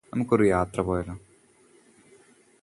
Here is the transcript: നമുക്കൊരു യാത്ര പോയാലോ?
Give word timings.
നമുക്കൊരു 0.09 0.43
യാത്ര 0.43 0.81
പോയാലോ? 0.81 1.15